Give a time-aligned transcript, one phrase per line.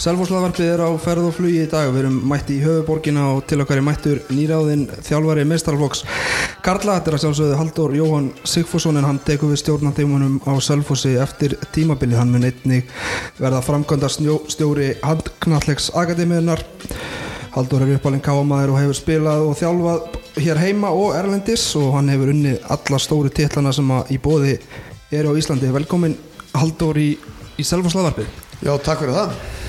[0.00, 1.90] Selfosslaðvarpið er á ferð og flugi í dag.
[1.92, 6.06] Við erum mætti í höfuborgina og til okkar er mættur nýráðinn þjálfari meistarflokks
[6.64, 11.12] Karla, þetta er að sjálfsögðu Haldur Jóhann Sigfússon en hann tekur við stjórnandeimunum á Selfossi
[11.20, 12.16] eftir tímabilið.
[12.16, 12.88] Hann mun einnig
[13.36, 16.64] verða framkvæmda stjóri handknallegs akademiðunar
[17.52, 22.08] Haldur er uppalinn kámaður og hefur spilað og þjálfað hér heima og Erlendis og hann
[22.08, 24.56] hefur unnið alla stóri titlana sem að í bóði
[25.12, 25.68] eru á Íslandi.
[25.76, 26.16] Velkomin
[26.56, 27.10] Haldur í,
[27.60, 29.59] í Selfosslaðvarpið Já, takk fyrir það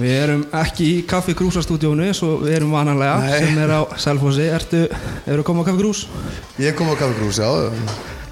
[0.00, 3.34] Við erum ekki í Kaffi Krúsa stúdíónu svo við erum vanalega Nei.
[3.42, 4.46] sem er á Selfossi.
[4.48, 4.78] Ertu,
[5.28, 6.00] eru komið á Kaffi Krús?
[6.62, 7.44] Ég kom á Kaffi Krús, já.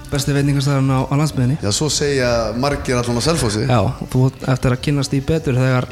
[0.09, 3.67] Besti veitingastæðan á, á landsbyðinni Já, svo segja margir allan á Selfossi.
[3.69, 5.85] Já, þú eftir að kynast í betur þegar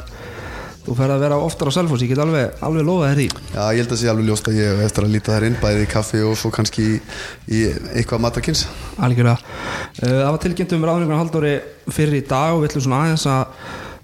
[0.87, 2.07] þú fer að vera oftar á Selfossi.
[2.07, 4.57] Ég get alveg, alveg lofað þér í Já, ég held að sé alveg ljóst að
[4.57, 6.97] ég eftir að líta þær inn bæði í kaffi og svo kannski í,
[7.53, 7.61] í
[7.93, 8.65] eitthvað matakins
[8.97, 9.37] Algjörlega.
[10.01, 11.21] Uh, Það var tilkynnt um ráðningar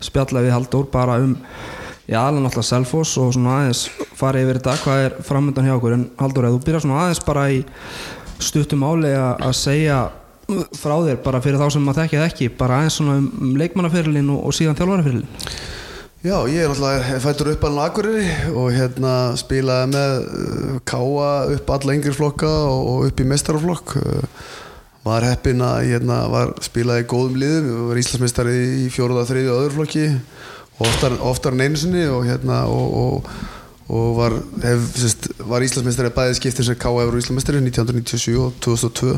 [0.03, 1.37] Og spjalla við Halldór bara um
[2.03, 3.85] Já, alveg náttúrulega Selfoss og svona aðeins
[4.19, 5.93] fara yfir þetta, hvað er framöndan hjá okkur.
[5.95, 7.61] En Halldór, ef þú byrjar svona aðeins bara í
[8.43, 9.99] stuttum álega að segja
[10.75, 14.33] frá þér bara fyrir þá sem maður þekkið ekki, bara aðeins svona um, um leikmannaferilin
[14.33, 15.47] og, og síðan þjálfaraferilin
[16.23, 21.73] Já, ég er náttúrulega fættur upp alveg Akureyri og hérna spilaði með uh, káa upp
[21.77, 24.45] alla yngri flokka og, og upp í mestaraflokk uh,
[25.03, 29.77] var heppinn að hérna var spilaði góðum liðum, var Íslandsmeistari í fjóruða, þriði og öðru
[29.79, 30.05] flokki
[30.83, 33.31] oftar, oftar en einu sinni og hérna og, og,
[33.93, 39.17] og var, hef, sérst, var Íslandsmeistari bæði skiptin sem káa hefur Íslandsmeistari 1997 og 2002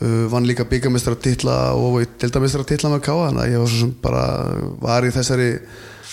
[0.00, 4.22] Uh, vann líka byggamestara titla og deildamestara titla með Káa þannig að ég var bara
[4.80, 5.48] var í þessari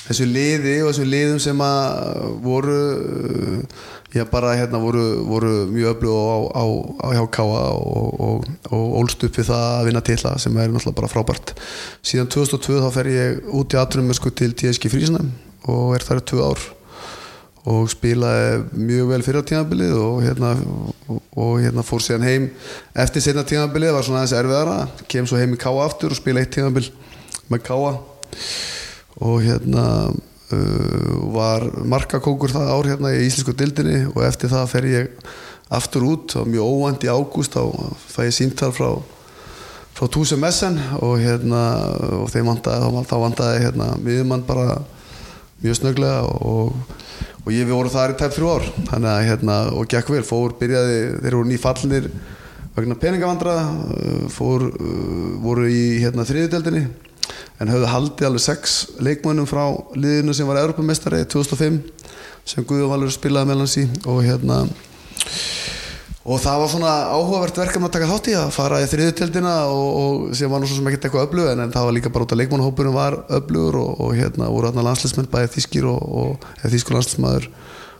[0.09, 5.93] þessu liði og þessum liðum sem að voru uh, já bara hérna voru, voru mjög
[5.93, 6.63] öflug á, á,
[7.05, 11.11] á hjá Káa og, ólst upp við það að vinna titla sem er náttúrulega bara
[11.11, 11.53] frábært.
[12.01, 15.29] Síðan 2002 þá fer ég út í aðrunum sko til TSG Frísnæm
[15.69, 16.65] og er þar tvö ár
[17.69, 20.55] og spilaði mjög vel fyrir á tímabilið og hérna,
[21.35, 22.49] og, hérna fór síðan heim
[22.97, 26.41] eftir setna tímabilið var svona aðeins erfiðara kem svo heim í Káa aftur og spila
[26.41, 26.87] eitt tímabil
[27.51, 27.93] með Káa
[29.19, 34.89] og hérna uh, var markakókur það ár hérna í Íslensku dildinni og eftir það fer
[34.89, 35.23] ég
[35.69, 36.35] aftur út.
[36.39, 37.63] Og mjög óvænt í ágúst þá
[38.09, 38.91] fæ ég síntal frá
[39.93, 41.63] frá Túsum Messen og hérna
[42.21, 44.79] og þeim vandaði, þá vandaði hérna miðjumann bara
[45.59, 46.73] mjög snöglega og
[47.39, 48.65] og ég við vorum þar í tæp þrjú ár.
[48.91, 52.09] Þannig að hérna og gekk vel fór byrjaði þeir voru nýfallinir
[52.75, 53.55] vegna peningavandra
[54.31, 54.67] fór
[55.43, 56.83] voru í hérna þriðudeldinni
[57.59, 59.63] en höfðu haldið alveg sex leikmönnum frá
[59.95, 61.81] liðinu sem var Europamestari 2005
[62.49, 63.85] sem Guðvalur spilaði meðlans í.
[64.09, 64.63] Og hérna
[66.29, 69.87] og það var svona áhugavert verkefni að taka þátt í að fara í þriðuteldina og,
[70.01, 72.41] og sem var sem ekkert eitthvað öflug en, en það var líka bara út að
[72.43, 77.49] leikmannhópurum var öflugur og, og hérna voru hérna landslismenn bæðið þýskir og, og þýskur landslismæður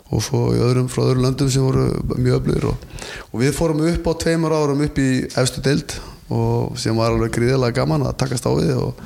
[0.09, 1.87] og svo í öðrum frá öðrum löndum sem voru
[2.19, 5.97] mjög öflugur og við fórum upp á tveimur árum upp í efstu deild
[6.29, 8.99] og sem var alveg gríðilega gaman að takast á við og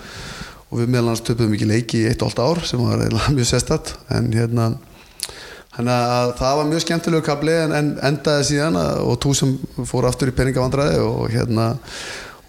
[0.73, 3.03] við meðlans töpum ekki leiki í eitt og allt ár sem var
[3.35, 4.73] mjög sérstatt en hérna
[5.73, 9.55] það var mjög skemmtilegu kabli en, en endaði síðan og tú sem
[9.89, 11.73] fór aftur í peningavandræði og hérna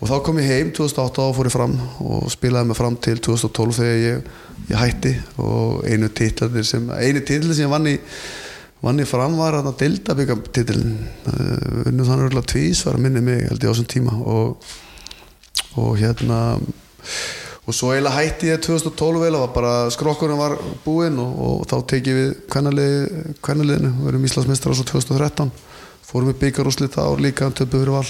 [0.01, 3.21] og þá kom ég heim 2008 og fór ég fram og spilaði mig fram til
[3.25, 4.33] 2012 þegar ég,
[4.69, 7.97] ég hætti og einu titlanir sem einu sem ég vann í
[8.84, 10.91] vann í fram var að delta byggja titlin
[11.89, 14.17] unnum þannig örgulega tvís var að minni mig held ég á þessum tíma.
[14.28, 14.69] Og,
[15.81, 16.41] og hérna
[17.65, 21.78] og svo eiginlega hætti ég 2012 vel og bara skrokkurinn var búinn og, og þá
[21.95, 23.95] tekið við kvennaliðinu.
[24.03, 25.54] Við erum Íslandsmeistrar svo 2013
[26.15, 28.07] fórum við byggarúslit ár líka töpu fyrir val,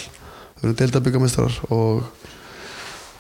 [0.59, 2.03] við erum deildabyggarmeistrar og,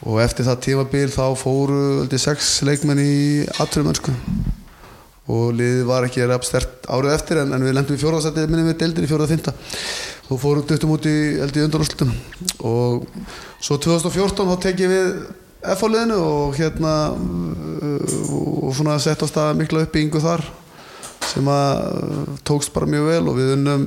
[0.05, 3.15] og eftir það tímabil þá fóru veldi, sex leikmenn í
[3.63, 4.13] aðtrumönsku
[5.33, 8.69] og liðið var ekki reyna stert árið eftir en, en við lendum í fjórðarsætti minnum
[8.69, 9.55] við deildin í fjórða fynda
[10.29, 12.13] og fórum duttum út í, í undanúslitum
[12.65, 13.07] og
[13.61, 15.09] svo 2014 þá tekið við
[15.65, 20.45] F-fáliðinu og hérna og svona sett á stað mikla uppbyggingu þar
[21.25, 23.23] sem að tókst bara mjög vel.
[23.31, 23.87] Og við unnum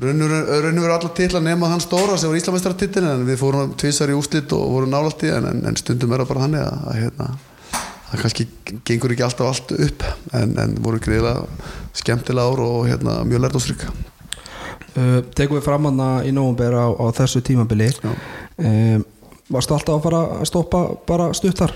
[0.00, 4.10] raunur verið allar til að nema hann stóra sem var Íslamestartittin en við fórum tvísar
[4.10, 7.00] í úslit og vorum nálægt í en, en stundum er það bara hann að, að
[7.04, 7.30] hérna
[8.10, 8.48] það kannski
[8.88, 11.46] gengur ekki alltaf allt upp en, en voru greiðilega
[11.96, 13.94] skemmtilega ár og hérna, mjög lært og strykka
[14.96, 17.92] uh, Tegum við framanna í nógumber á, á þessu tímabili.
[18.58, 19.06] Um,
[19.50, 21.72] Varstu alltaf að fara að stoppa bara stuttar?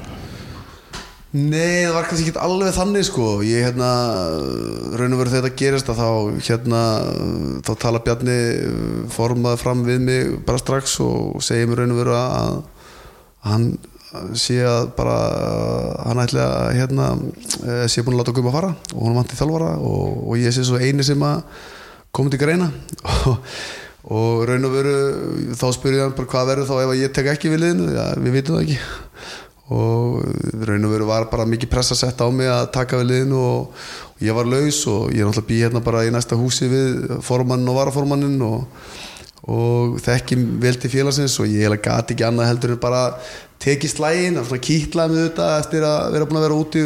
[1.34, 3.24] Nei, það var kannski ekki alveg þannig sko.
[3.42, 3.88] Ég hérna,
[4.94, 6.10] raun og veru þegar þetta gerist að þá
[6.46, 6.82] hérna,
[7.66, 8.36] þá tala Bjarni
[9.10, 12.60] formað fram við mig bara strax og segja mér raun og veru að,
[13.42, 13.66] að hann
[14.38, 15.14] sé að bara
[16.08, 17.06] hann ætli að hérna
[17.64, 20.64] eh, sé búin að láta guma fara og hann vanti þjálfara og, og ég sé
[20.66, 21.42] svo eini sem að
[22.14, 22.68] komið til greina.
[23.04, 23.38] Og,
[24.18, 24.94] og raun og veru
[25.56, 28.04] þá spyrir ég hann bara hvað verður þá ef ég tek ekki við liðinu, já
[28.20, 28.78] við vitum það ekki.
[29.74, 33.10] Og raun og veru var bara mikið press að setja á mig að taka við
[33.12, 36.38] liðinu og, og ég var laus og ég er náttúrulega bý hérna bara í næsta
[36.38, 38.68] húsi við formannin og varaformannin og
[39.50, 43.02] og þekki vel til félagsins og ég gati ekki annað heldur en bara
[43.64, 46.84] tekið slægin, svona kýtlaði með þetta eftir að vera búin að vera út í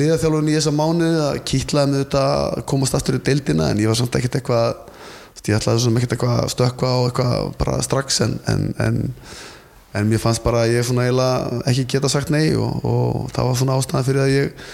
[0.00, 3.90] liðaþjálfun í þessa mánu að kýtlaði með þetta að komast aftur í deildina en ég
[3.90, 4.86] var samt ekkert eitthvað
[5.40, 9.00] ég ætlaði svona ekkert eitthvað að stökka og eitthvað bara strax en, en, en,
[9.96, 13.48] en mér fannst bara að ég svona eiginlega ekki geta sagt nei og, og það
[13.48, 14.68] var svona ástæðan fyrir að ég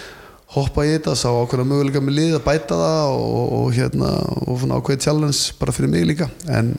[0.55, 4.11] hoppa í þetta, sá ákveðna möguleika með lið að bæta það og, og hérna
[4.45, 6.29] og svona ákveðið challenge bara fyrir mig líka.
[6.47, 6.71] En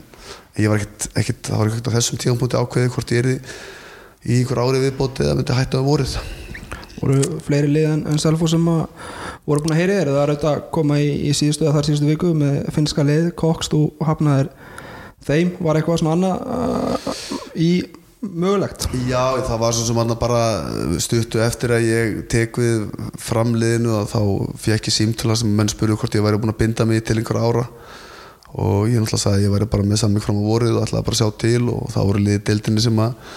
[0.56, 3.30] ég var ekkert, ekkert það var ekkert á þessum tíum punkti ákveðið hvort ég er
[4.28, 6.16] í, ykkur árið viðbóti eða myndi hætta um vorið?
[6.98, 10.10] Voru fleiri lið en, en Selfo sem voru búin að heyri þér?
[10.12, 13.30] Það er auðvitað að koma í, í síðustu eða þar síðustu viku með finska lið,
[13.38, 14.50] kokst og hafnaðir
[15.28, 17.22] þeim, var eitthvað svona annað uh,
[17.54, 17.70] í
[18.20, 18.88] mögulegt?
[19.06, 20.42] Já, það var svo sem hann bara
[21.02, 22.88] stuttu eftir að ég tek við
[23.22, 24.20] framliðinu og þá
[24.64, 27.40] fekk ég símtala sem menn spurðu hvort ég væri búin að binda mig til einhver
[27.40, 27.68] ára.
[28.58, 31.06] Og ég náttúrulega sagði að ég væri bara með samling fram á vorið og ætlaði
[31.06, 33.34] bara að sjá til og þá voru liðið deildinni sem að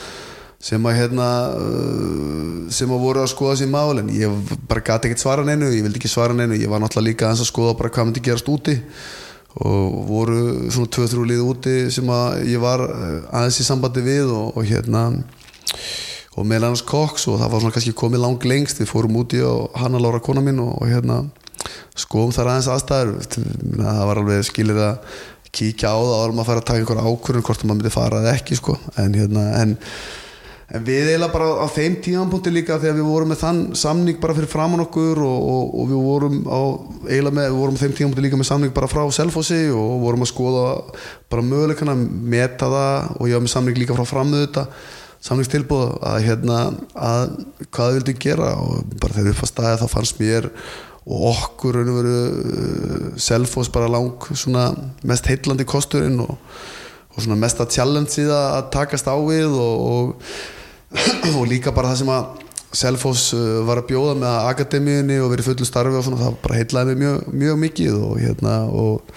[0.61, 1.27] sem að hérna
[2.71, 5.83] sem að voru að skoða sér mál en ég bara gati ekkert svara neinu, ég
[5.85, 6.59] vildi ekki svara neinu.
[6.59, 8.77] Ég var náttúrulega líka að skoða bara hvað myndi gerast úti.
[9.65, 14.31] Og voru svona 2-3 lið úti sem að ég var eh, aðeins í sambandi við
[14.31, 15.09] og, og hérna
[16.39, 18.79] og með Lennars Cox og það var svona kannski komið lang lengst.
[18.79, 21.25] Við fórum úti og Hanna Lára kona mín og, og hérna
[21.99, 23.11] skoðum þar aðeins aðstæður.
[23.81, 25.19] Það var alveg skilir að
[25.51, 28.21] kíkja á það áður maður að fara að taka einhver ákvörðun hvort maður myndi fara
[28.23, 28.77] eða ekki sko.
[29.01, 29.75] En hérna en
[30.71, 34.35] en við eiginlega bara á þeim tímanpunkti líka þegar við vorum með þann samning bara
[34.37, 36.61] fyrir framann okkur og, og, og við vorum á
[37.09, 40.23] eiginlega með, við vorum á þeim tímanpunkti líka með samning bara frá Selfossi og vorum
[40.23, 40.65] að skoða
[41.31, 44.65] bara möguleikana, meta það og ég var með samning líka frá framöðu þetta
[45.21, 46.61] samningstilbúð að hérna
[46.97, 47.35] að
[47.69, 50.47] hvað við vildum gera og bara þegar við fannst aðeins þá fannst mér
[51.01, 54.69] og okkur raun og veru uh, Selfoss bara lang svona
[55.07, 56.33] mest heitlandi kosturinn og,
[57.11, 60.33] og svona mesta challenge í það að takast á við og, og
[61.37, 65.49] og líka bara það sem að Selfoss uh, var að bjóða með akademíunni og verið
[65.49, 69.15] fullu starfi og svona það bara heitlaði mig mjög, mjög mikið og hérna og,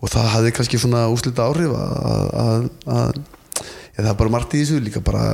[0.00, 3.22] og það hafði kannski svona úslita áhrif að, að,
[3.94, 5.24] ja, það er bara margt í þessu líka bara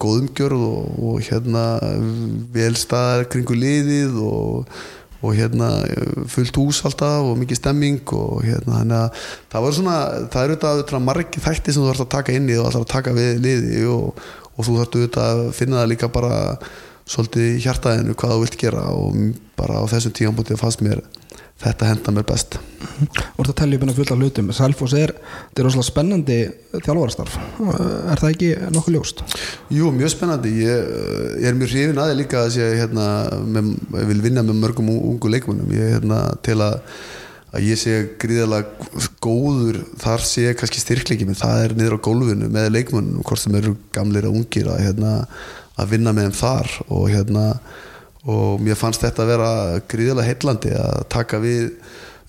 [0.00, 1.66] góð umgjörð og, og hérna
[2.56, 4.80] velstaðar kringu liðið og,
[5.36, 5.66] hérna
[6.32, 9.96] fullt hús alltaf og mikið stemming og hérna þannig að það var svona
[10.32, 12.92] það eru þetta margir þætti sem þú ætti að taka inn í og ætti að
[12.94, 14.22] taka við liði og
[14.60, 16.34] og þú þarfst auðvitað að finna það líka bara
[17.10, 19.16] svolítið í hjartaðinu hvað þú vilt gera og
[19.58, 21.02] bara á þessum tíanbútið fannst mér
[21.60, 22.56] þetta henda mér best.
[22.56, 24.50] Þú ert að tellja upp einhvern fulla hlutum.
[24.56, 25.12] Selfos er,
[25.52, 26.38] er rosalega spennandi
[26.72, 27.36] þjálfarastarf.
[27.60, 29.22] Er það ekki nokkuð ljóst?
[29.76, 30.54] Jú, mjög spennandi.
[30.64, 30.92] Ég,
[31.42, 33.06] ég er mjög hrifin aðeins líka að ég, hérna,
[33.44, 36.80] með, ég vil vinna með mörgum ungu leikmunum ég hérna, til að
[37.50, 42.48] að ég sé gríðalega góður þar sé kannski styrklegi menn það er niður á gólfinu
[42.52, 45.14] með leikmunum hvort sem eru gamlir og ungir að, hérna,
[45.76, 46.72] að vinna með þeim þar.
[46.88, 47.44] Og, hérna,
[48.24, 49.52] og mér fannst þetta að vera
[49.92, 51.64] gríðalega heillandi að taka við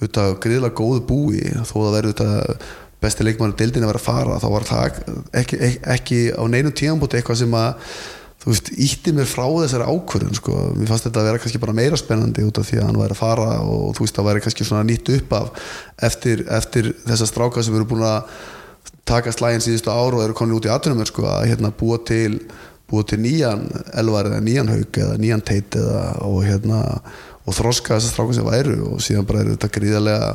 [0.02, 1.44] auðvitað gríðalega góðu búi.
[1.70, 2.66] Þó að vera auðvitað
[3.02, 5.60] besti leikmann og deildin að vera að fara þá var það ekki, ekki,
[5.96, 7.96] ekki á neinu tíanbúti eitthvað sem að
[8.42, 11.76] þú veist, ítti mér frá þessari ákvörðun sko, mér fannst þetta að vera kannski bara
[11.78, 14.44] meira spennandi út af því að hann væri að fara og þú veist, það væri
[14.46, 15.70] kannski svona nýtt upp af
[16.10, 18.34] eftir, eftir þessa stráka sem eru búin að
[19.06, 22.42] taka slægin síðustu áru og eru komin út í aðtunum sko, að hérna búa til
[22.92, 23.68] búa til nýjan
[24.02, 26.82] elvar eða nýjan haug eða nýjan teit eða og hérna
[27.46, 30.34] og þroska þessar stráka sem væru og síðan bara eru þetta gríðarlega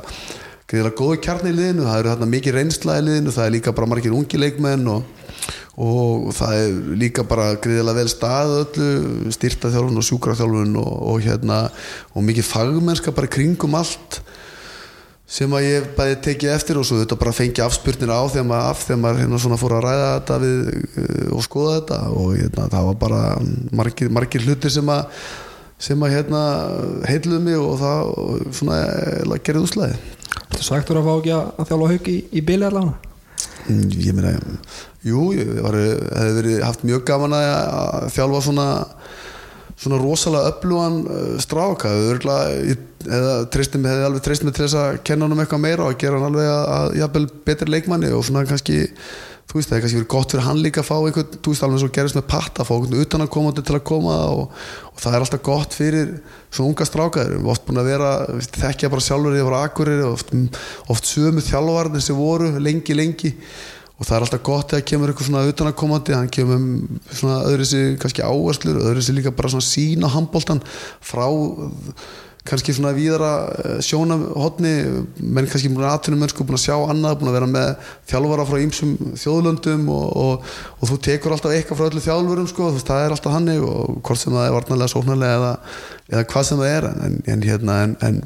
[0.67, 3.75] gríðarlega góðu kjarni í liðinu, það eru hérna mikið reynsla í liðinu, það er líka
[3.77, 5.13] bara margir ungi leikmenn og
[5.77, 11.67] og það er líka bara greiðilega vel stað öllu styrtaþjálfun og sjúkraþjálfun og, og hérna
[12.15, 14.23] og mikið fagmennska bara kringum allt
[15.29, 18.69] sem að ég bæði tekið eftir og svo þetta bara fengi afspurnin á þegar maður,
[18.71, 20.61] af, þegar maður hérna svona fór að ræða þetta við,
[21.03, 23.23] eh, og skoða þetta og hérna það var bara
[23.83, 25.27] margir, margir hlutir sem að
[25.77, 26.43] sem að hérna
[27.05, 28.13] heitluði mig og það
[28.57, 29.99] svona gerði úslæði
[30.57, 33.15] Þú sagtur að fá ekki að þjálfa haug í, í bíli allavega?
[33.67, 34.35] Mm, ég meina,
[35.07, 38.69] jú, ég var, hefði verið haft mjög gaman að þjálfa svona
[39.77, 45.27] svona rosalega öflugan uh, stráka eða treystum hefði alveg treystum með til þess að kenna
[45.27, 48.47] hann um eitthvað meira og gera hann alveg að, að jafnvel betri leikmanni og svona
[48.49, 48.79] kannski
[49.47, 51.67] þú veist það er kannski verið gott fyrir hann líka að fá einhvern, þú veist
[51.67, 54.59] alveg svo gerist með patta að fá einhvern utan að koma til að koma og,
[54.91, 56.11] og það er alltaf gott fyrir
[56.51, 58.11] svona unga strákaður, við oft búin að vera
[58.59, 60.35] þekkja bara sjálfur yfir akkurir oft,
[60.93, 63.33] oft sömu þjálfarnir sem voru lengi lengi.
[63.97, 67.01] Og það er alltaf gott þegar kemur eitthvað svona utan að komandi hann kemur um
[67.09, 70.61] svona öðru sig kannski áherslur, öðru sig líka bara svona sína handbóltan
[71.01, 71.25] frá
[72.49, 73.31] kannski svona víðara
[73.85, 74.73] sjónahotni
[75.21, 78.47] menn kannski búin að aðtunum mennsku búin að sjá annað, búin að vera með þjálfara
[78.49, 82.89] frá ýmsum þjóðlöndum og, og, og þú tekur alltaf eitthvað frá öllu þjálfurum sko, veist,
[82.89, 85.53] það er alltaf hannig og hvort sem það er varnarlega, sóknarlega eða,
[86.13, 88.23] eða hvað sem það er en, en hérna en, en,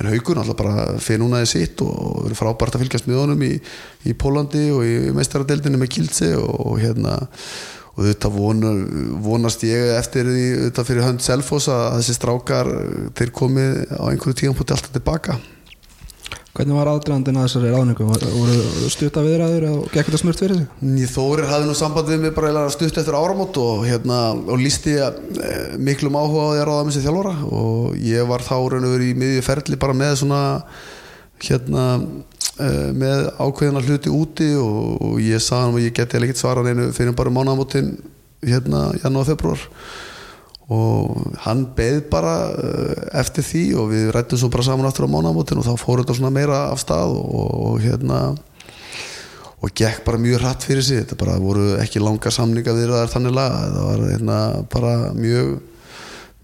[0.00, 3.46] en haugur alltaf bara fyrir núna í sitt og verður frábært að fylgjast með honum
[3.46, 3.52] í,
[4.08, 7.20] í Pólandi og í meistaradeildinu með Kiltsi og hérna
[7.92, 8.78] og þetta vonar,
[9.24, 12.70] vonast ég eftir því þetta fyrir hönd Selfos að þessi strákar
[13.18, 15.36] þeir komið á einhverju tíum púti alltaf tilbaka
[16.52, 18.04] Hvernig var aðdraðandinn að þessari ráningu?
[18.04, 21.06] voru stutta viðræður og gekk þetta smurt fyrir sig?
[21.08, 24.98] Þórir hafði nú samband við mig bara stutt eftir áramót og, hérna, og lísti
[25.80, 28.92] miklum áhuga á því að ráða með sér þjálfara og ég var þá raun og
[28.98, 30.42] verið í miðju ferli bara með svona
[31.40, 31.86] hérna
[32.58, 36.88] með ákveðina hluti úti og, og ég sagði hann að ég geti ekkert svarað einu
[36.92, 37.94] fyrir bara mánamótin
[38.44, 39.62] hérna janúar februar
[40.72, 42.34] og hann beð bara
[43.18, 46.16] eftir því og við rættum svo bara saman aftur á mánamótin og þá fór þetta
[46.18, 48.22] svona meira af stað og, og hérna
[49.62, 51.02] og gekk bara mjög hratt fyrir sig.
[51.02, 54.38] Þetta bara voru ekki langa samninga við það er þannig laga, það var hérna
[54.72, 55.52] bara mjög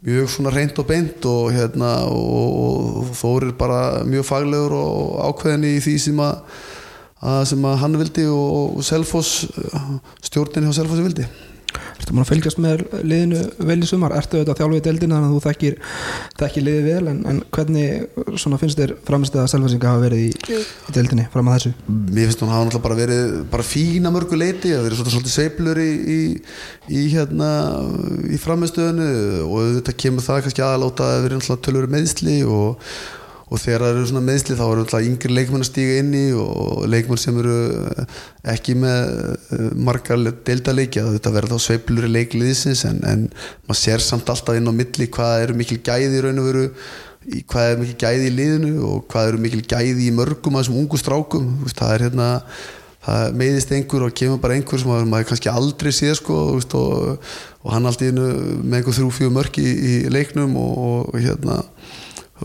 [0.07, 5.67] mjög svona reynd og beint og hérna og, og Þórir bara mjög faglegur og ákveðin
[5.67, 6.59] í því sem að,
[7.33, 9.49] að sem að hann vildi og, og Selfoss
[10.29, 11.27] stjórnin hjá Selfossi vildi
[11.99, 14.15] Ertu maður að fylgjast með liðinu vel í sumar?
[14.19, 15.77] Ertu auðvitað þjálfið deildina þannig að þú þekkir,
[16.43, 21.29] þekkir liðið vel en, en hvernig finnst þér framstæða selvasinga hafa verið í, í deildinni
[21.33, 21.75] fram að þessu?
[21.89, 25.83] Mér finnst hún hafa náttúrulega bara verið bara fína mörgu leiti það verið svolítið seiplur
[25.83, 26.21] í, í,
[26.89, 27.53] í hérna
[28.29, 29.09] í framistöðinu
[29.47, 32.91] og þetta kemur það kannski aðalóta að verið náttúrulega tölur meðsli og
[33.49, 36.25] og þegar það eru svona meðsli þá eru alltaf yngri leikmenn að stíga inn í
[36.37, 37.57] og leikmenn sem eru
[38.55, 43.29] ekki með margar deildaleiki þetta verður þá sveiplur í leikliðisins en, en
[43.69, 46.67] maður sér samt alltaf inn á milli hvað eru mikil gæði í raun og veru
[47.49, 50.81] hvað er mikil gæði í liðinu og hvað eru mikil gæði í mörgum að þessum
[50.83, 51.49] ungu strákum.
[51.77, 52.29] Það er hérna
[53.09, 56.77] það meðist einhver og kemur bara einhver sem maður kannski aldrei sé sko og,
[57.63, 61.63] og hann alltaf með einhver þrjú fjög mörg í, í leiknum og, og hérna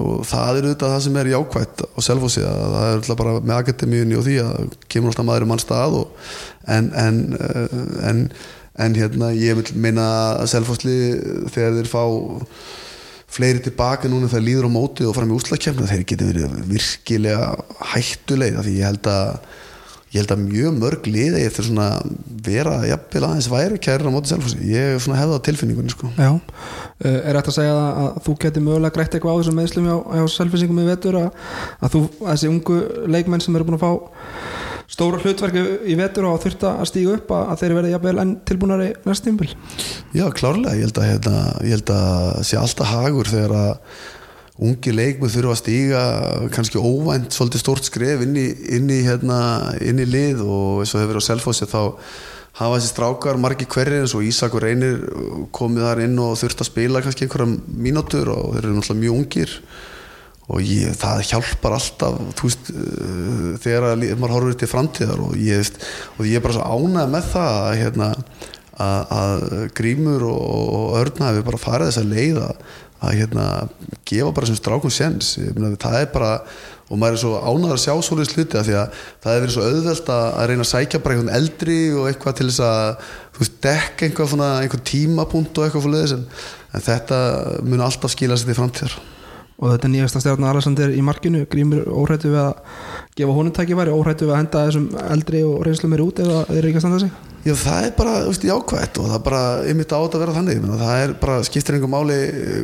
[0.02, 3.34] og það er auðvitað það sem er jákvægt á Selfossi að það er alltaf bara
[3.40, 6.30] með akademíunni og því að kemur alltaf maður um mann stað og,
[6.74, 7.20] en, en,
[8.10, 8.24] en,
[8.86, 10.08] en hérna ég vil meina
[10.40, 10.96] að Selfossi
[11.54, 12.04] þegar þeir fá
[13.34, 17.52] fleiri tilbaka núna þegar líður á móti og fara með úslagkjæmna þeir geta verið virkilega
[17.94, 19.30] hættuleg því ég held að
[20.14, 21.88] ég held að mjög mörg liða ég eftir svona
[22.46, 26.12] vera jafnvel aðeins væri kærir á móti Selfossi, ég hef hefðað á tilfinningunni sko.
[26.14, 26.30] Já,
[27.02, 30.26] er þetta að segja að þú geti mögulega greitt eitthvað á þessum meðslum hjá, hjá
[30.36, 31.42] Selfossingum í vetur að,
[31.80, 32.80] að þú, þessi ungu
[33.16, 33.92] leikmenn sem eru búin að fá
[34.94, 38.90] stóra hlutverku í vetur og þurft að stígu upp að, þeir verði jafnvel enn tilbúinari
[39.08, 39.50] næst tímbil?
[40.14, 43.72] Já, klárlega, ég held að hérna, ég held að sé alltaf hagur þegar að
[44.62, 46.04] ungi leikmið þurfa að stíga
[46.54, 48.46] kannski óvænt svolítið stórt skref inn í,
[48.78, 49.40] inn í, hérna,
[49.82, 51.80] inn í lið og eins og hefur á Selfossi þá
[52.60, 55.02] hafa þessi strákar margi hverjir eins og Ísak og Reynir
[55.56, 57.50] komið þar inn og þurft að spila kannski einhverja
[57.88, 59.56] mínútur og þeir eru náttúrulega mjög ungir.
[60.54, 62.70] Og ég, það hjálpar alltaf veist,
[63.64, 65.70] þegar að, maður horfur til framtíðar og ég,
[66.20, 68.10] og ég er bara svo ánæg með það að, hérna,
[68.84, 69.46] að, að
[69.80, 72.50] grímur og örna hefur bara farið þess að leiða
[73.04, 73.46] að hérna,
[74.08, 75.36] gefa bara sem strákum séns.
[75.82, 76.32] Það er bara,
[76.88, 79.56] og maður er svo ánæður að sjá svolítið sluti að því að það hefur verið
[79.56, 83.10] svo auðvelt að, að reyna að sækja bara einhvern eldri og eitthvað til þess að
[83.34, 86.30] þú veist, dekka einhver, einhver tímapunkt og eitthvað fyrir þess en,
[86.88, 87.20] þetta
[87.68, 88.98] mun alltaf skila sér til framtíðar.
[89.64, 92.80] Og þetta nýjasta stjárna Alexander í markinu grímur óhættu við að
[93.20, 96.58] gefa honum tækifæri óhættu við að henda þessum eldri og reynslu meiri út eða þeir
[96.58, 99.44] eru ekki að standa sig Já það er bara veist, jákvæmt og það er bara
[99.68, 100.60] ymmit átt að vera þannig.
[100.64, 102.20] Myna, það er bara skiptir einhver máli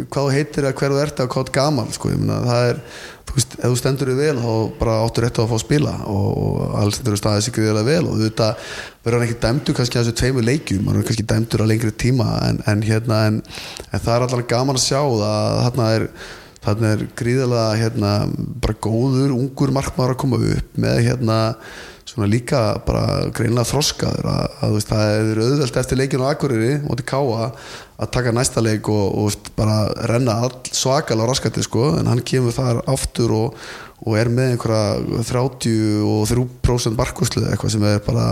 [0.08, 2.68] hvað þú heitir eða hver þú ert eða hvað þú er gaman sko, myna, það
[2.70, 2.80] er,
[3.28, 5.64] þú veist, ef þú stendur þig vel þá bara áttur rétt á að fá að
[5.66, 8.50] spila og, og alls þetta eru staðið sig gríðilega vel og þetta
[9.10, 12.32] verður ekki dæmdur kannski að þessu tveimu leikjum, hann verður kannski dæmdur á lengri tíma
[12.48, 13.44] en, en hérna en,
[13.92, 16.10] en það er alltaf gaman að sjá að þarna er
[16.64, 18.16] þarna er gríðilega hérna,
[18.64, 21.40] bara góður, ungur markmaður að koma upp með hérna
[22.10, 26.72] svona líka bara greinlega þroskaður að, að veist, það er auðvelt eftir leikinu á Akureyri
[26.86, 27.50] móti Káa
[28.00, 30.40] að taka næsta leik og, og bara renna
[30.72, 33.60] svakal á raskati sko, en hann kemur þar aftur og,
[34.06, 38.32] og er með einhverja 33% barkoslu eitthvað sem er bara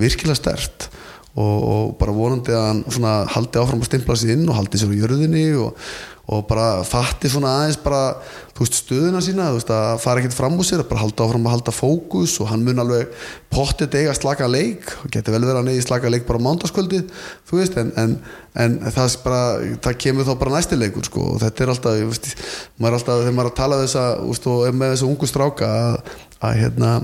[0.00, 0.90] virkilega stert
[1.36, 4.80] og, og bara vonandi að hann svona haldi áfram að stimpla sér inn og haldi
[4.80, 5.88] sér á jörðinni og,
[6.32, 8.16] og bara fatti svona aðeins bara
[8.56, 11.44] þú veist stöðuna sína þú veist að fara ekkert fram úr sér bara halda áfram
[11.46, 13.12] að halda fókus og hann mun alveg
[13.52, 17.02] pottið eiga slaka leik og getur vel verið að neyja slaka leik bara á mándaskvöldi
[17.50, 18.16] þú veist en, en,
[18.64, 19.44] en það, bara,
[19.84, 22.32] það kemur þá bara næsti leikur sko og þetta er alltaf veist,
[22.80, 25.70] maður er alltaf þegar maður er að tala þessa veist, og með þessu ungu stráka
[25.84, 26.96] að, að hérna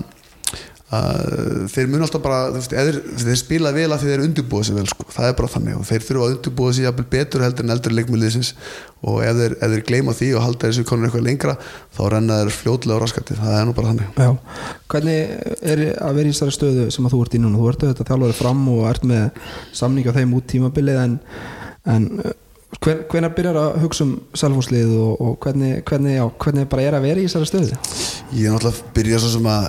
[0.93, 4.89] að þeir mun alltaf bara veist, eður, þeir spila vel að þeir undirbúa sér vel
[4.91, 5.07] sko.
[5.15, 8.51] það er bara þannig og þeir þurfa að undirbúa sér betur heldur en eldur leikmjöliðsins
[9.09, 11.57] og ef þeir, ef þeir gleyma því og halda þessu konur eitthvað lengra
[11.97, 14.31] þá renna þeir fljóðlega á raskatti það er nú bara þannig Já.
[14.93, 15.35] Hvernig
[15.73, 17.63] er að vera í þessari stöðu sem að þú ert í núna?
[17.63, 19.43] Þú ert auðvitað þjálfarið fram og ert með
[19.81, 21.19] samning á þeim út tímabilið en,
[21.89, 22.09] en
[22.81, 26.99] hven, hvernig byrjar að hugsa um selfhúslið og, og hvernig, hvernig, já, hvernig bara er
[26.99, 27.81] að vera í þessari stöðu?
[28.33, 29.67] Ég er náttúrulega byrjað svo sem að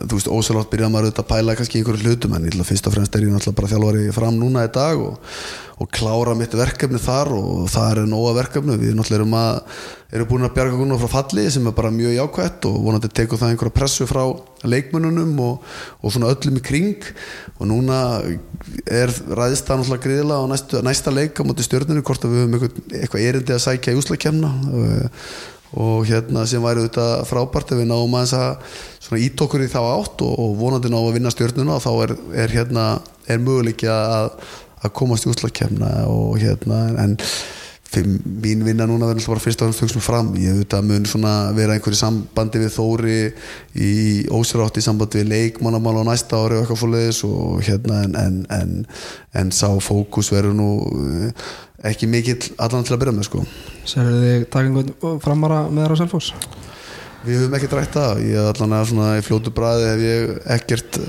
[0.00, 2.94] þú veist, ósælvátt byrjað maður auðvitað að pæla kannski einhverju hlutum en ætla fyrst og
[2.94, 5.32] fremst er ég náttúrulega bara þjálfari fram núna í dag og,
[5.80, 9.58] og klára mitt verkefni þar og það er nóga verkefni við náttúrulega erum að
[10.10, 13.38] erum búin að bjarga grunna frá falli sem er bara mjög jákvæmt og vonandi teku
[13.38, 14.24] það einhverja pressu frá
[14.66, 15.68] leikmönunum og,
[16.02, 17.06] og svona öllum í kring.
[17.60, 18.00] Og núna
[18.90, 22.58] er ræðist það náttúrulega gríðilega á næsta, næsta leika mútið stjórninu hvort að við höfum
[22.58, 24.52] eitthvað, erindi að sækja í úslakemna
[25.76, 28.34] og, hérna sem væri auðvitað frábært ef við náum aðeins
[29.10, 31.92] að ít okkur í þá átt og, og vonandi ná að vinna stjórnuna og þá
[32.06, 32.84] er, er, hérna,
[33.30, 34.32] er möguleiki að,
[34.82, 37.16] að komast í úslakemna og hérna en
[37.98, 40.30] mín vinna núna verður bara fyrst og fremst fram.
[40.38, 41.06] Ég veit að mun
[41.56, 43.16] vera einhverju sambandi við Þóri
[43.74, 43.90] í
[44.30, 48.38] ósrátt í sambandi við leikmannamál á næsta ári og eitthvað fólkleðis og hérna en, en,
[48.54, 48.72] en,
[49.34, 50.70] en sá fókus verður nú
[51.26, 51.44] eh,
[51.90, 53.44] ekki mikill allan til að byrja með sko.
[53.88, 56.32] Serðu þig takingu framara með þér á Selfos?
[57.20, 58.24] Við höfum ekki drætt það.
[58.30, 61.00] Ég er allan að svona í fljótu bræði hef ég ekkert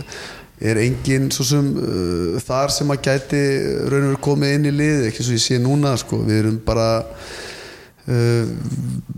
[0.62, 3.41] er enginn svo sem uh, þar sem að gæti
[3.89, 6.21] raun og verið komið inn í lið ekki svo ég sé núna sko.
[6.28, 8.54] við erum bara uh,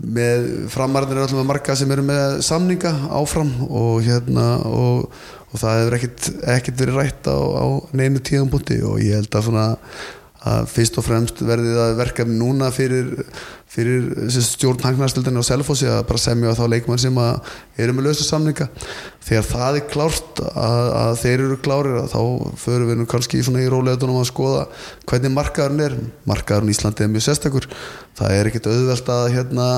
[0.00, 5.08] með framarðinir alltaf með marga sem eru með samninga áfram og hérna og,
[5.50, 9.48] og það hefur ekkert, verið rætt á, á neinu tíðan búti og ég held að
[9.50, 9.70] svona
[10.44, 13.06] að fyrst og fremst verði það verkefni núna fyrir,
[13.70, 14.08] fyrir
[14.44, 18.66] stjórn hangnarstildinu og selfósi að bara semja þá leikmann sem eru með lausa samninga.
[19.24, 22.20] Þegar það er klárt að, að þeir eru klárir þá
[22.60, 24.66] förum við nú kannski í, í róleitunum að skoða
[25.08, 25.96] hvernig markaðurinn er.
[26.28, 27.70] Markaðurinn í Íslandi er mjög sérstakur.
[28.18, 29.70] Það er ekkert auðvelt að hérna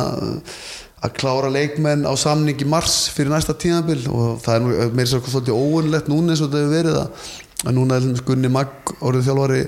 [1.06, 5.54] að klára leikmenn á samning í mars fyrir næsta tíðanbill og það er meira svolítið
[5.54, 9.60] óunlegt núna eins og þetta hefur verið að núna er Gunni Magg orðið þjálfari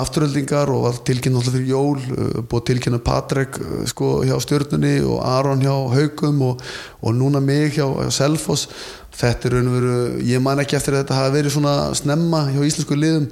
[0.00, 4.94] afturöldingar og var tilkynna alltaf fyrir jól uh, búið tilkynna Patrek uh, sko, hjá stjórnunni
[5.04, 6.62] og Aron hjá Haugum og,
[7.02, 8.68] og núna mig hjá, hjá Selfos
[9.16, 12.46] þetta er raun og veru ég man ekki eftir að þetta hafi verið svona snemma
[12.52, 13.26] hjá íslensku liðum.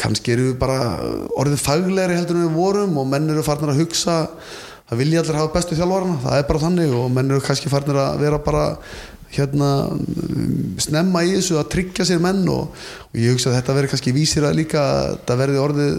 [0.00, 0.98] Kannski eru bara
[1.38, 4.22] orðið faglegri heldur en við vorum og menn eru farnir að hugsa
[4.88, 7.98] það vilja allir hafa bestu þjálfarna það er bara þannig og menn eru kannski farnir
[8.02, 8.64] að vera bara
[9.32, 9.68] hérna
[10.82, 12.72] snemma í þessu að tryggja sér menn og,
[13.08, 14.82] og ég hugsa að þetta verður kannski vísir að líka
[15.26, 15.94] það verður orðið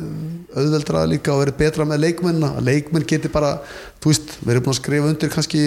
[0.54, 3.56] auðveldra líka og verður betra með leikmenn að leikmenn getur bara,
[4.04, 5.64] þú veist, verður búin að skrifa undir kannski,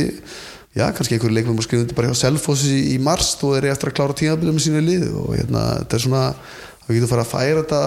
[0.77, 3.73] já, kannski einhverju leikmenn búin að skrifa undir bara hjá Selfossi í, mars þeir eru
[3.75, 6.25] eftir að klára tímabilið með sínu lið og hérna, þetta er svona
[6.87, 7.83] við getum fara að færa þetta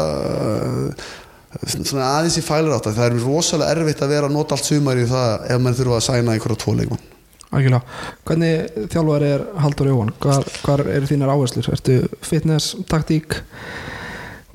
[1.87, 4.99] svona aðeins í fælar átt það er rosalega erfitt að vera að nota allt sumar
[4.99, 7.18] í það ef mann þurfa að sæna einhverja tvo leikmenn
[7.49, 7.81] Algjörlega.
[8.29, 10.11] Hvernig þjálfar er Haldur Jóhann?
[10.21, 11.69] Hvar, hvar eru þínar áherslur?
[11.73, 13.39] Ertu fitness, taktík?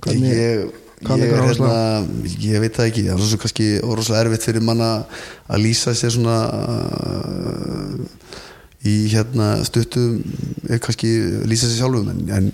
[0.04, 0.62] Hvernig, ég,
[1.02, 1.74] ég, er, hérna,
[2.44, 4.90] ég veit það ekki það er svo kannski orðslega erfitt fyrir manna
[5.48, 7.96] að lýsa sér svona uh,
[8.87, 10.20] í hérna stuttum
[10.68, 11.11] kannski
[11.48, 12.52] lýsa sér sjálfum en, en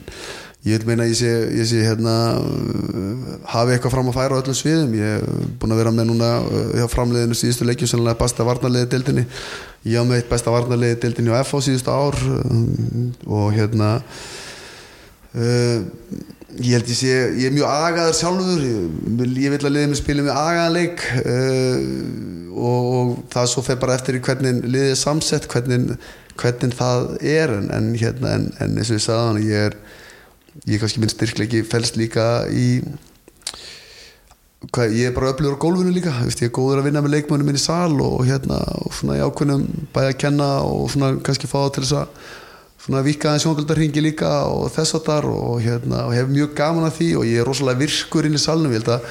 [0.65, 2.15] ég vil meina ég sé, ég sé hérna
[3.49, 4.97] hafi eitthvað fram að færa á öllum sviðum.
[4.99, 6.31] Ég hef búin að vera með núna
[6.77, 9.25] hjá framleiðinu síðustu leikjum sannlega besta varnarleiði dildinni
[9.89, 12.19] ég á með eitt besta varnarleiði dildinni á FH síðustu ár
[13.25, 13.95] og hérna
[15.33, 15.79] uh,
[16.61, 18.67] ég held ég sé ég er mjög agaður sjálfur.
[18.67, 21.79] Ég, ég vil að liðið mér spila með agaðanleik uh,
[22.53, 25.97] og, og það svo fer bara eftir hvernig liðið er samsett hvernig,
[26.37, 29.81] hvernig það er en, en hérna en, en eins og ég sagði hann ég er
[30.67, 32.83] ég kannski minn styrklegi fælst líka í
[34.71, 36.13] hvað, ég er bara öflugur á gólfinu líka.
[36.27, 39.17] Vist, ég er góður að vinna með leikmönnum minn í sal og, hérna, og svona
[39.19, 42.25] í ákveðnum bæði að kenna og svona kannski fá það til þess að
[42.81, 46.89] svona vika aðeins sjóngaldarhingi líka og þess að þar og, hérna, og hef mjög gaman
[46.89, 48.73] að því og ég er rosalega virkur inn í salnum.
[48.73, 49.09] Ég held að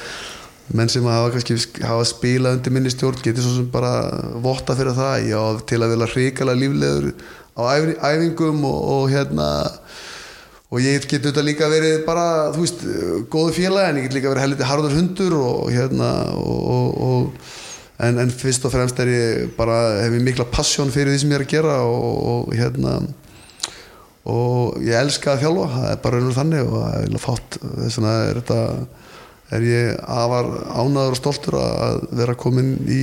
[0.78, 3.92] menn sem hafa kannski hafa spilað undir minni stjórn getur svo sem bara
[4.42, 5.28] votta fyrir það.
[5.30, 7.10] Ég á til að vilja hrikalega líflegur
[7.58, 9.48] á æfi- æfingum og, og hérna
[10.70, 12.84] og ég get auðvitað líka verið bara þú veist,
[13.32, 18.04] góðu félag en ég get líka verið helviti harður hundur og hérna og, og, og
[18.06, 21.34] en, en fyrst og fremst er ég bara hef ég mikla passjón fyrir því sem
[21.34, 23.00] ég er að gera og, og hérna
[24.30, 27.56] og ég elska að þjálfa það er bara raunur þannig og það er fátt.
[27.64, 28.60] Þess vegna er þetta
[29.56, 33.02] er ég afar ánæður og stoltur að vera komin í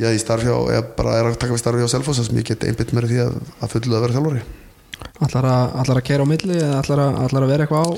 [0.00, 2.48] já, í starf hjá, ég bara er að taka við starfi hjá Selfoss sem ég
[2.48, 4.44] get einbytt mér því að, að fullu að vera þjálfari
[5.22, 7.90] Ætlar að, ætlar að keira á milli eða ætlar að, ætlar að vera eitthvað á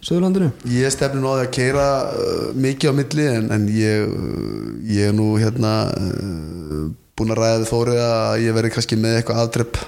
[0.00, 0.48] Suðurlandinu?
[0.72, 5.16] Ég stefni náði að keira uh, mikið á milli en, en ég, uh, ég er
[5.16, 6.86] nú hérna uh,
[7.18, 9.82] búin að ræða við Þóri að ég verði kannski með eitthvað aðdrepp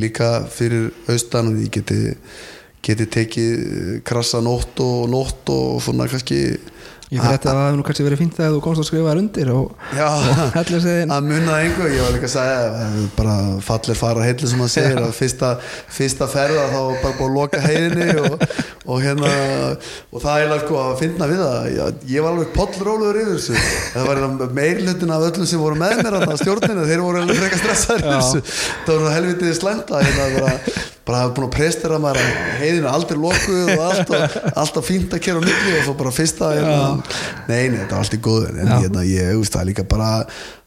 [0.00, 2.00] líka fyrir austan og ég geti,
[2.86, 6.40] geti tekið uh, krassa nótt og nótt og svona kannski
[7.10, 9.10] Ég fyrir þetta að það hefur nú kannski verið fínt þegar þú komst að skrifa
[9.10, 10.08] þér undir og, Já,
[10.60, 10.84] og
[11.16, 13.34] að munna einhver, ég var líka að segja eh, bara
[13.66, 15.50] fallir fara heitli sem að segir að fyrsta,
[15.90, 18.44] fyrsta ferða þá bara búið að loka heiðinni og,
[18.86, 21.66] og hérna og það er alveg sko að finna við það.
[21.74, 23.66] Ég, ég var alveg pollróluður yfir þessu.
[23.96, 27.60] Það var meirlutin af öllum sem voru með mér á stjórninu, þeir voru alveg freka
[27.64, 30.46] stressaður það voru helvitið slænda hérna
[31.10, 35.16] bara, hafa búin að prestera maður að heiðinu aldrei lokuð og allt og alltaf fínt
[35.16, 37.12] að kera milli og svo bara fyrsta hérna,
[37.50, 38.50] nei, nei, þetta er allt í góðu.
[38.54, 40.10] En hérna, ég, þú veist, það er líka bara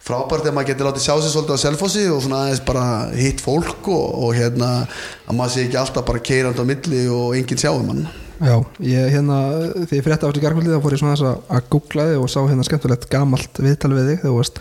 [0.04, 3.44] frábært að maður getur látið sjá sig svolítið á selfossi og svona aðeins bara hitt
[3.44, 7.64] fólk og, og hérna að maður sé ekki alltaf bara keirandi á milli og enginn
[7.64, 8.04] sjáum mann.
[8.44, 9.40] Já, ég hérna,
[9.88, 12.24] því ég frétta á þessu garkvöldi þá fór ég svona þess að, að googla þig
[12.26, 14.22] og sá hérna skemmtilegt gamalt viðtal við þig.
[14.26, 14.60] Þegar þú veist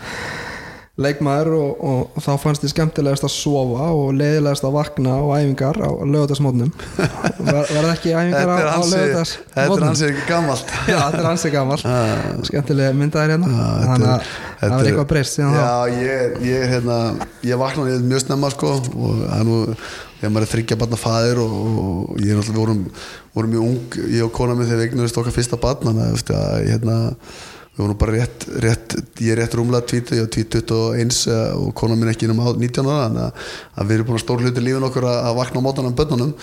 [1.01, 5.79] leikmaður og, og, þá fannst þið skemmtilegast að sofa og leiðilegast að vakna á æfingar
[5.81, 6.69] á lögutarsmótnum
[7.47, 11.85] verða ekki æfingar á, á þetta er lögutarsmótnum hansi gammalt Já, þetta er hansi gamalt.
[12.45, 13.49] Skemmtilega myndaðir hérna.
[13.49, 14.29] Já, þetta þannig að
[14.59, 16.99] það var eitthvað breyst Já, ég, ég, hérna,
[17.49, 19.59] ég vaknaði mjög snemma sko og það er nú
[20.19, 22.85] þegar maður er þryggja barna fæðir og, og ég er náttúrulega vorum,
[23.33, 26.69] vorum mjög ung ég og kona minn þegar við eignumst okkar fyrsta barn þannig að
[26.69, 26.99] hérna,
[27.73, 31.71] við vorum bara rétt, rétt ég er rétt rúmlega tvítu, ég tvít 21 eh, og
[31.77, 34.63] kona minn ekki um 19 ára þannig að, að við erum búin að stór hluti
[34.63, 36.35] lífin okkur að, að vakna á mótanum bönnunum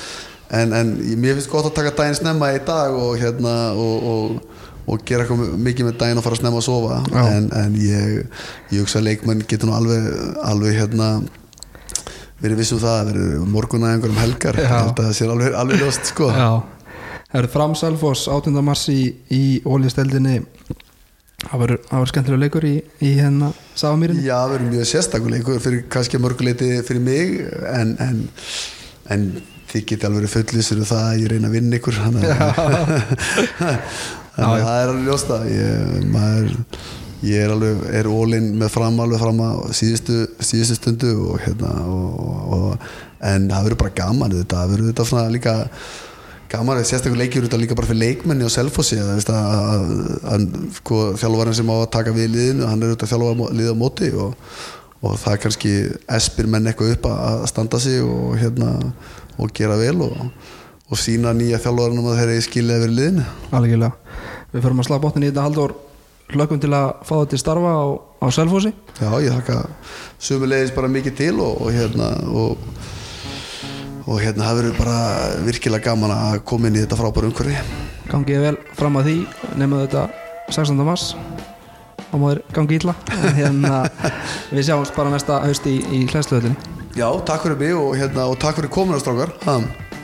[0.59, 0.91] en, en
[1.23, 4.59] mér finnst gott að taka daginn snemma í dag og hérna og, og
[4.91, 6.97] og gera eitthvað mikið með daginn og fara snemma að sofa.
[7.21, 8.25] En, en ég,
[8.73, 10.09] ég hugsa að leikmenn getur nú alveg,
[10.43, 11.11] alveg hérna
[12.41, 14.59] verið vissum það að verið morgunna einhverjum helgar.
[14.59, 16.31] Ég held að það sé alveg, alveg ljóst sko.
[16.35, 16.51] Já,
[17.21, 18.59] það eru fram Selfoss 18.
[18.67, 19.01] mars í,
[19.37, 20.41] í ólísteldinni
[21.45, 26.19] það verður skemmtilega leikur í, í hérna Sámýrin Já, það verður mjög sérstakuleikur fyrir kannski
[26.19, 27.37] að mörguleiti fyrir mig
[27.71, 28.23] en, en,
[29.15, 29.27] en
[29.71, 32.61] þið geti alveg verið fullvísir um það að ég reyna að vinna ykkur þannig að
[34.41, 36.53] að það er alveg ljóst að ég, maður,
[37.27, 41.73] ég er alveg er ólinn með fram alveg fram á síðustu, síðustu stundu og hérna
[41.87, 42.87] og, og,
[43.31, 45.57] en það verður bara gaman þetta, það verður þetta svona líka
[46.51, 48.99] gaman, sérstaklega leikjur þetta líka bara fyrir leikmenni og selfossi
[50.77, 53.75] sko, þjálfarinn sem á að taka við liðinu hann er auðvitað að þjálfa mó- liðið
[53.75, 54.49] á móti og,
[55.01, 55.75] og það er kannski
[56.19, 58.73] espir menn eitthvað upp að, standa sig og, hérna,
[59.39, 60.17] og gera vel og,
[60.91, 63.29] og sína nýja þjálfarinn um að þeir eru skilja yfir liðinu.
[63.55, 64.19] Algjörlega.
[64.51, 65.77] Við förum að slá botnin í þetta haldur
[66.31, 67.85] hlökkum til að fá þetta til starfa á,
[68.23, 68.73] á Selfossi.
[68.99, 69.61] Já, ég þakka
[70.23, 72.67] sömulegis bara mikið til og, og hérna og,
[74.07, 74.97] og hérna það verður bara
[75.47, 77.61] virkilega gaman að koma inn í þetta frábæru umhverfi.
[78.11, 79.17] Gangið vel fram að því
[79.61, 80.07] nema þetta
[80.51, 80.83] 16.
[80.87, 81.07] mars.
[82.11, 82.95] Og maður gangi illa.
[83.37, 83.85] Hérna
[84.55, 86.57] við sjáumst bara næsta haust í, í hlæsluhöllinni
[86.99, 89.31] Já, takk fyrir mig og, hérna, og takk fyrir kominastrákar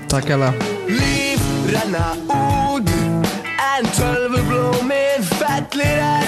[0.06, 0.54] takk hérlega.
[0.86, 2.92] Líf renna út
[3.76, 6.25] En tölvublómið fellir